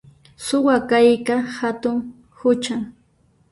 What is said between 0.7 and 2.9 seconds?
kayqa hatun huchan